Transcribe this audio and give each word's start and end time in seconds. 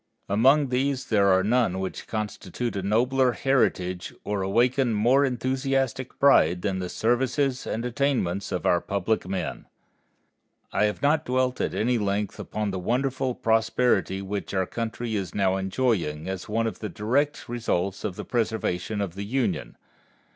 Among 0.27 0.69
these 0.69 1.05
there 1.09 1.27
are 1.27 1.43
none 1.43 1.77
which 1.77 2.07
constitute 2.07 2.75
a 2.75 2.81
nobler 2.81 3.33
heritage 3.33 4.11
or 4.23 4.41
awaken 4.41 4.93
more 4.95 5.23
enthusiastic 5.23 6.17
pride 6.17 6.63
than 6.63 6.79
the 6.79 6.89
services 6.89 7.67
and 7.67 7.85
attainments 7.85 8.51
of 8.51 8.65
our 8.65 8.81
public 8.81 9.27
men. 9.27 9.67
I 10.73 10.85
have 10.85 11.03
not 11.03 11.23
dwelt 11.23 11.61
at 11.61 11.75
any 11.75 11.99
length 11.99 12.39
upon 12.39 12.71
the 12.71 12.79
wonderful 12.79 13.35
prosperity 13.35 14.23
which 14.23 14.55
our 14.55 14.65
country 14.65 15.15
is 15.15 15.35
now 15.35 15.55
enjoying, 15.55 16.27
as 16.27 16.49
one 16.49 16.65
of 16.65 16.79
the 16.79 16.89
direct 16.89 17.47
results 17.47 18.03
of 18.03 18.15
the 18.15 18.25
preservation 18.25 19.01
of 19.01 19.13
the 19.13 19.23
Union. 19.25 19.77